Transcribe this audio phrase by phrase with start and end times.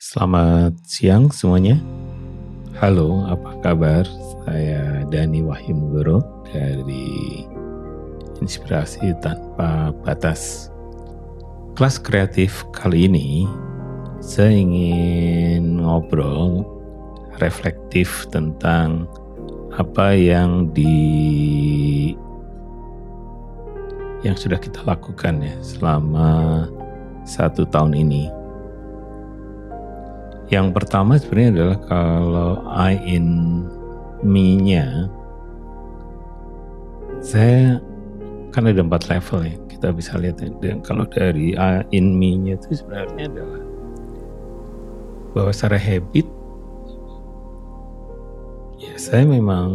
[0.00, 1.76] Selamat siang semuanya.
[2.80, 4.08] Halo, apa kabar?
[4.48, 7.44] Saya Dani Wahyu Guru dari
[8.40, 10.72] Inspirasi Tanpa Batas.
[11.76, 13.44] Kelas kreatif kali ini
[14.24, 16.64] saya ingin ngobrol
[17.36, 19.04] reflektif tentang
[19.76, 20.96] apa yang di
[24.24, 26.64] yang sudah kita lakukan ya selama
[27.28, 28.39] satu tahun ini
[30.50, 33.26] yang pertama sebenarnya adalah kalau I in
[34.26, 35.06] me-nya
[37.22, 37.78] saya
[38.50, 40.50] kan ada empat level ya kita bisa lihat ya.
[40.58, 43.62] dan kalau dari I in me-nya itu sebenarnya adalah
[45.30, 46.26] bahwa secara habit
[48.82, 49.70] ya saya memang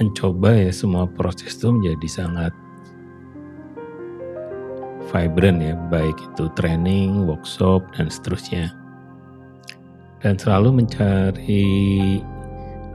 [0.00, 2.52] mencoba ya semua proses itu menjadi sangat
[5.12, 8.72] vibrant ya baik itu training, workshop dan seterusnya
[10.24, 11.68] dan selalu mencari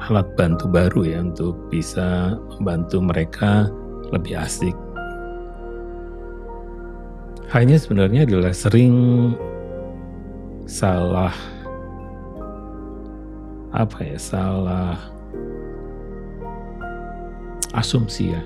[0.09, 3.69] alat bantu baru ya untuk bisa membantu mereka
[4.09, 4.73] lebih asik.
[7.51, 8.95] Hanya sebenarnya adalah sering
[10.65, 11.35] salah
[13.75, 14.95] apa ya salah
[17.75, 18.43] asumsi ya.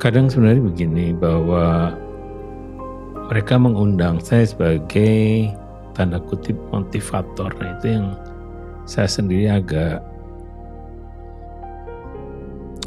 [0.00, 1.96] Kadang sebenarnya begini bahwa
[3.32, 5.48] mereka mengundang saya sebagai
[5.94, 7.50] tanda kutip motivator.
[7.58, 8.06] Nah itu yang
[8.84, 10.02] saya sendiri agak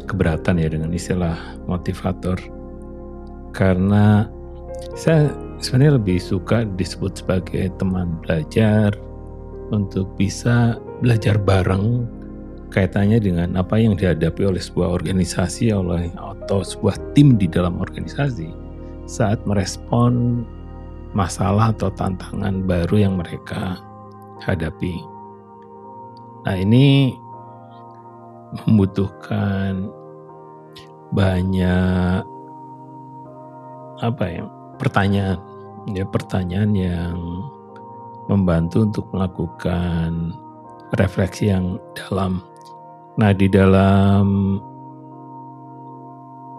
[0.08, 1.36] keberatan ya dengan istilah
[1.68, 2.38] motivator.
[3.52, 4.28] Karena
[4.94, 8.94] saya sebenarnya lebih suka disebut sebagai teman belajar
[9.74, 12.08] untuk bisa belajar bareng
[12.68, 18.52] kaitannya dengan apa yang dihadapi oleh sebuah organisasi oleh atau sebuah tim di dalam organisasi
[19.08, 20.44] saat merespon
[21.16, 23.80] masalah atau tantangan baru yang mereka
[24.44, 25.00] hadapi.
[26.44, 27.16] Nah, ini
[28.64, 29.92] membutuhkan
[31.12, 32.22] banyak
[33.98, 34.44] apa ya?
[34.78, 35.42] pertanyaan
[35.90, 37.18] ya pertanyaan yang
[38.30, 40.36] membantu untuk melakukan
[40.94, 42.44] refleksi yang dalam.
[43.18, 44.56] Nah, di dalam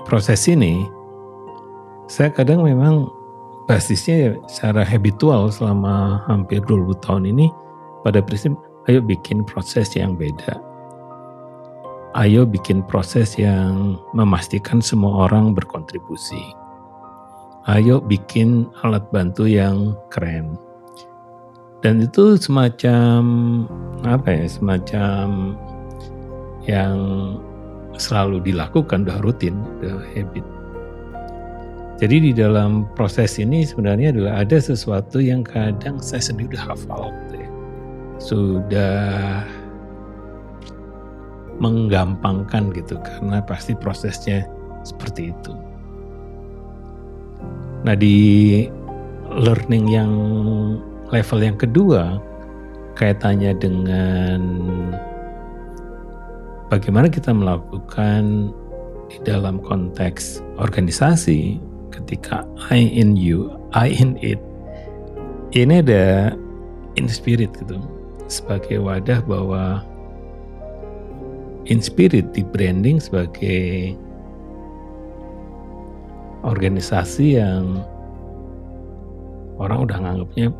[0.04, 0.84] proses ini
[2.10, 3.08] saya kadang memang
[3.70, 7.54] basisnya ya secara habitual selama hampir 20 tahun ini
[8.02, 8.58] pada prinsip
[8.90, 10.58] ayo bikin proses yang beda.
[12.18, 16.42] Ayo bikin proses yang memastikan semua orang berkontribusi.
[17.70, 20.58] Ayo bikin alat bantu yang keren.
[21.86, 23.22] Dan itu semacam
[24.02, 25.54] apa ya, semacam
[26.66, 26.98] yang
[28.02, 30.59] selalu dilakukan, udah rutin, udah habit.
[32.00, 37.12] Jadi di dalam proses ini sebenarnya adalah ada sesuatu yang kadang saya sendiri udah hafal
[37.12, 37.50] gitu ya.
[38.24, 39.04] Sudah
[41.60, 44.48] menggampangkan gitu karena pasti prosesnya
[44.88, 45.54] seperti itu.
[47.84, 48.64] Nah di
[49.28, 50.12] learning yang
[51.12, 52.16] level yang kedua
[52.96, 54.40] kaitannya dengan
[56.72, 58.56] bagaimana kita melakukan
[59.12, 64.40] di dalam konteks organisasi ketika I in you, I in it.
[65.54, 66.34] Ini ada
[66.96, 67.82] in spirit gitu.
[68.30, 69.82] Sebagai wadah bahwa
[71.66, 73.98] in spirit di branding sebagai
[76.46, 77.84] organisasi yang
[79.60, 80.54] orang udah nganggapnya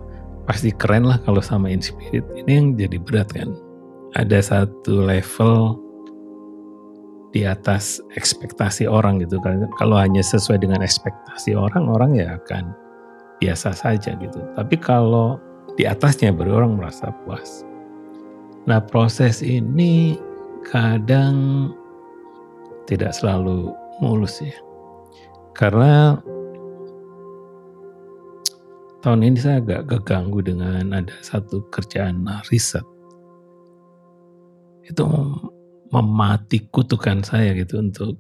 [0.50, 2.26] pasti keren lah kalau sama in spirit.
[2.34, 3.54] Ini yang jadi berat kan.
[4.18, 5.78] Ada satu level
[7.30, 9.70] di atas ekspektasi orang gitu kan.
[9.78, 12.74] Kalau hanya sesuai dengan ekspektasi orang, orang ya akan
[13.40, 14.42] biasa saja gitu.
[14.58, 15.38] Tapi kalau
[15.78, 17.64] di atasnya baru orang merasa puas.
[18.66, 20.20] Nah proses ini
[20.68, 21.70] kadang
[22.90, 24.58] tidak selalu mulus ya.
[25.54, 26.18] Karena
[29.06, 32.84] tahun ini saya agak keganggu dengan ada satu kerjaan riset.
[34.84, 35.06] Itu
[35.90, 38.18] memati kutukan saya gitu untuk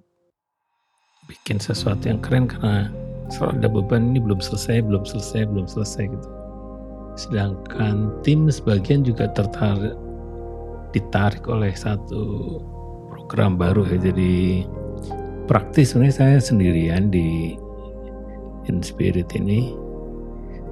[1.30, 2.90] bikin sesuatu yang keren karena
[3.30, 6.30] selalu ada beban ini belum selesai, belum selesai, belum selesai gitu.
[7.14, 9.94] Sedangkan tim sebagian juga tertarik
[10.90, 12.58] ditarik oleh satu
[13.14, 14.10] program baru ya.
[14.10, 14.66] Jadi
[15.46, 17.54] praktis sebenarnya saya sendirian di
[18.66, 19.74] in spirit ini.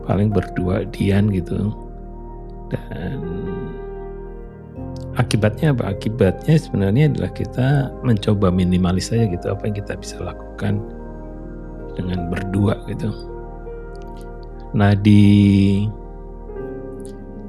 [0.09, 1.75] Paling berdua Dian gitu.
[2.71, 3.19] Dan
[5.17, 5.93] akibatnya apa?
[5.93, 10.79] Akibatnya sebenarnya adalah kita mencoba minimalis saja gitu apa yang kita bisa lakukan
[11.97, 13.09] dengan berdua gitu.
[14.77, 15.85] Nah di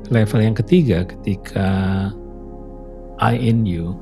[0.09, 1.69] level yang ketiga ketika
[3.21, 3.99] I in you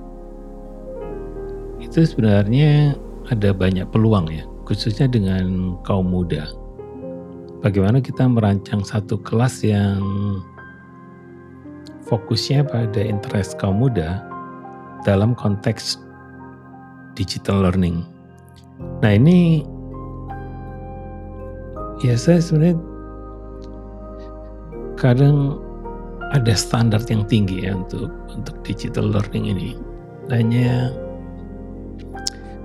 [1.82, 2.94] itu sebenarnya
[3.32, 6.46] ada banyak peluang ya khususnya dengan kaum muda
[7.62, 9.98] bagaimana kita merancang satu kelas yang
[12.06, 14.22] fokusnya pada interest kaum muda
[15.02, 15.98] dalam konteks
[17.18, 18.06] digital learning.
[19.02, 19.64] Nah ini
[22.04, 22.76] ya saya sebenarnya
[25.00, 25.60] kadang
[26.34, 29.70] ada standar yang tinggi ya untuk untuk digital learning ini.
[30.28, 30.90] Hanya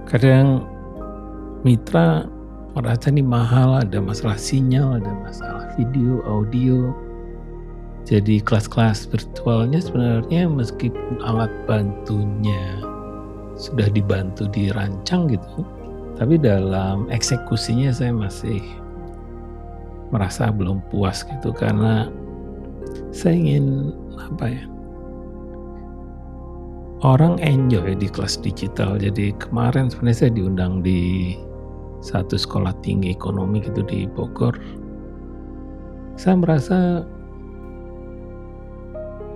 [0.10, 0.66] kadang
[1.62, 2.26] mitra
[2.74, 6.96] merasa ini mahal, ada masalah sinyal, ada masalah video, audio.
[8.06, 12.82] Jadi kelas-kelas virtualnya sebenarnya meskipun alat bantunya
[13.56, 15.64] sudah dibantu dirancang gitu,
[16.18, 18.60] tapi dalam eksekusinya saya masih
[20.12, 22.12] merasa belum puas gitu karena
[23.16, 24.64] saya ingin apa ya
[27.02, 28.98] orang enjoy di kelas digital.
[28.98, 31.34] Jadi kemarin sebenarnya saya diundang di
[32.02, 34.58] satu sekolah tinggi ekonomi gitu di Bogor.
[36.18, 37.06] Saya merasa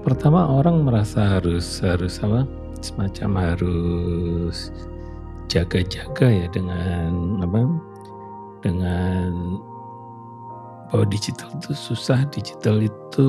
[0.06, 2.46] pertama orang merasa harus harus apa?
[2.86, 4.69] Semacam harus
[5.50, 7.66] jaga-jaga ya dengan apa?
[8.62, 9.57] Dengan
[10.94, 13.28] bahwa digital itu susah digital itu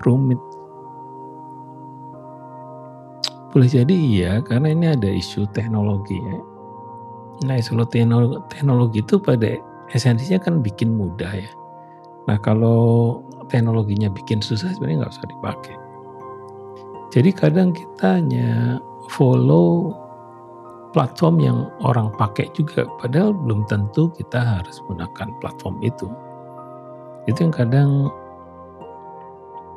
[0.00, 0.40] rumit.
[3.52, 6.38] Boleh jadi iya karena ini ada isu teknologi ya.
[7.44, 7.84] Nah, solo
[8.48, 9.60] teknologi itu pada
[9.92, 11.52] esensinya kan bikin mudah ya.
[12.26, 15.74] Nah, kalau teknologinya bikin susah sebenarnya nggak usah dipakai.
[17.14, 18.82] Jadi kadang kita hanya
[19.14, 19.94] follow
[20.90, 26.10] platform yang orang pakai juga, padahal belum tentu kita harus menggunakan platform itu.
[27.30, 28.10] Itu yang kadang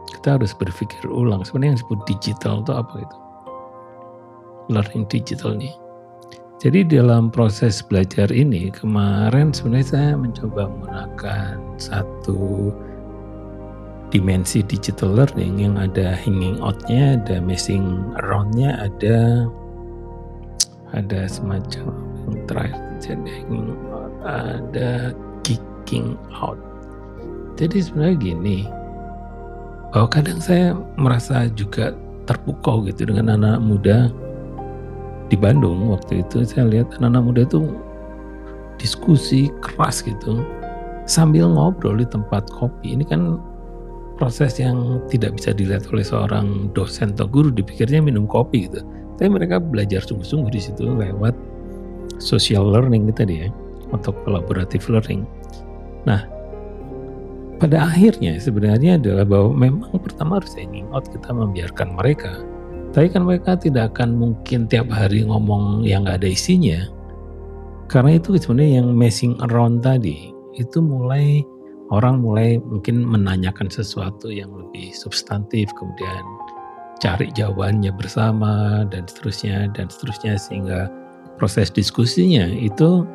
[0.09, 1.45] kita harus berpikir ulang.
[1.45, 3.17] Sebenarnya yang disebut digital itu apa itu?
[4.69, 5.73] Learning digital nih
[6.59, 12.75] jadi dalam proses belajar ini kemarin sebenarnya saya mencoba menggunakan satu
[14.11, 19.47] dimensi digital learning yang ada hanging out-nya, ada messing around-nya, ada
[20.91, 21.95] ada semacam
[22.27, 25.15] yang terakhir jadi hanging out, ada
[25.47, 26.59] kicking out.
[27.55, 28.59] Jadi sebenarnya gini,
[29.95, 31.95] bahwa kadang saya merasa juga
[32.27, 34.11] terpukau gitu dengan -anak muda
[35.29, 37.69] di Bandung waktu itu saya lihat anak-anak muda itu
[38.81, 40.41] diskusi keras gitu
[41.05, 42.97] sambil ngobrol di tempat kopi.
[42.97, 43.37] Ini kan
[44.17, 48.81] proses yang tidak bisa dilihat oleh seorang dosen atau guru dipikirnya minum kopi gitu.
[49.21, 51.37] Tapi mereka belajar sungguh-sungguh di situ lewat
[52.19, 53.49] social learning gitu tadi ya
[53.93, 55.23] atau collaborative learning.
[56.03, 56.23] Nah,
[57.59, 62.39] pada akhirnya sebenarnya adalah bahwa memang pertama harus hanging out kita membiarkan mereka
[62.89, 66.89] tapi kan mereka tidak akan mungkin tiap hari ngomong yang gak ada isinya.
[67.89, 71.41] Karena itu sebenarnya yang messing around tadi, itu mulai
[71.89, 76.23] orang mulai mungkin menanyakan sesuatu yang lebih substantif, kemudian
[77.01, 80.91] cari jawabannya bersama dan seterusnya dan seterusnya sehingga
[81.41, 83.07] proses diskusinya itu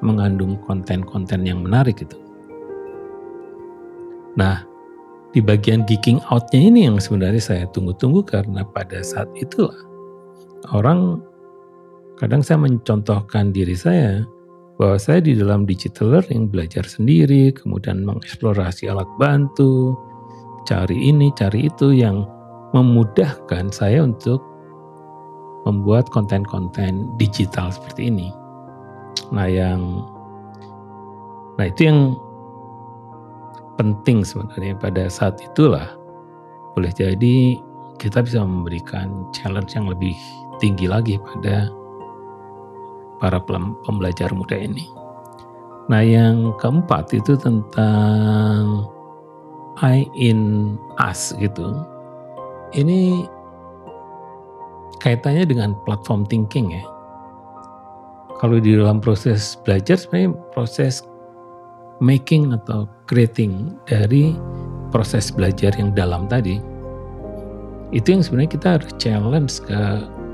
[0.00, 2.16] mengandung konten-konten yang menarik gitu.
[4.38, 4.64] Nah,
[5.32, 9.76] di bagian geeking out-nya ini yang sebenarnya saya tunggu-tunggu karena pada saat itulah
[10.76, 11.20] orang
[12.20, 14.22] kadang saya mencontohkan diri saya
[14.82, 19.94] bahwa saya di dalam digital learning belajar sendiri, kemudian mengeksplorasi alat bantu,
[20.66, 22.24] cari ini, cari itu yang
[22.72, 24.40] memudahkan saya untuk
[25.68, 28.34] membuat konten-konten digital seperti ini.
[29.30, 30.02] Nah, yang
[31.60, 32.16] nah itu yang
[33.76, 35.96] penting sebenarnya pada saat itulah
[36.76, 37.58] boleh jadi
[38.00, 40.16] kita bisa memberikan challenge yang lebih
[40.58, 41.68] tinggi lagi pada
[43.22, 43.38] para
[43.86, 44.90] pembelajar muda ini.
[45.86, 48.86] Nah yang keempat itu tentang
[49.78, 51.74] I in us gitu.
[52.74, 53.26] Ini
[55.02, 56.84] kaitannya dengan platform thinking ya.
[58.42, 61.06] Kalau di dalam proses belajar sebenarnya proses
[62.02, 64.34] making atau creating dari
[64.90, 66.58] proses belajar yang dalam tadi
[67.94, 69.80] itu yang sebenarnya kita harus challenge ke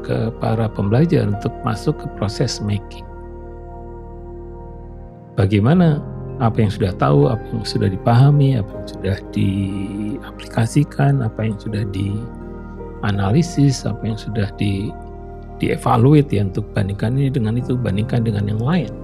[0.06, 3.04] ke para pembelajar untuk masuk ke proses making.
[5.36, 6.00] Bagaimana
[6.38, 11.82] apa yang sudah tahu, apa yang sudah dipahami, apa yang sudah diaplikasikan, apa yang sudah
[11.90, 14.94] dianalisis, apa yang sudah di
[15.58, 18.94] dievaluate ya untuk bandingkan ini dengan itu, bandingkan dengan yang lain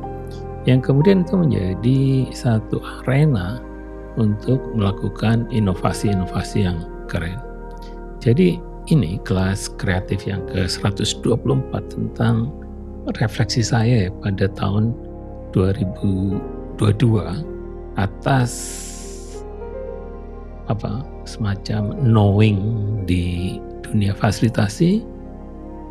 [0.64, 2.00] yang kemudian itu menjadi
[2.32, 3.60] satu arena
[4.16, 7.36] untuk melakukan inovasi-inovasi yang Keren.
[8.24, 8.56] Jadi
[8.88, 12.48] ini kelas kreatif yang ke-124 tentang
[13.20, 14.96] refleksi saya ya pada tahun
[15.52, 16.80] 2022
[18.00, 18.50] atas
[20.72, 22.60] apa semacam knowing
[23.04, 25.04] di dunia fasilitasi,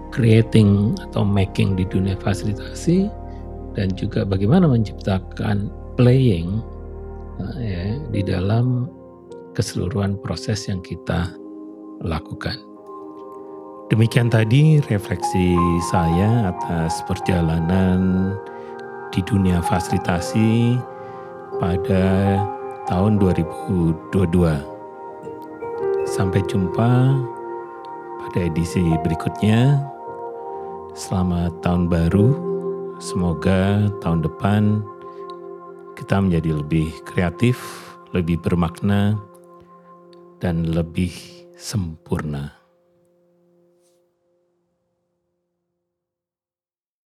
[0.10, 3.08] creating atau making di dunia fasilitasi,
[3.74, 6.62] dan juga bagaimana menciptakan playing
[7.58, 8.90] ya, di dalam
[9.54, 11.30] keseluruhan proses yang kita
[12.02, 12.58] lakukan.
[13.94, 15.54] Demikian tadi refleksi
[15.94, 18.34] saya atas perjalanan
[19.14, 20.82] di dunia fasilitasi
[21.62, 22.42] pada
[22.90, 24.26] tahun 2022.
[26.10, 27.22] Sampai jumpa
[28.26, 29.78] pada edisi berikutnya.
[30.98, 32.53] Selamat tahun baru.
[33.02, 34.82] Semoga tahun depan
[35.98, 37.58] kita menjadi lebih kreatif,
[38.14, 39.18] lebih bermakna,
[40.44, 41.14] dan lebih
[41.56, 42.63] sempurna.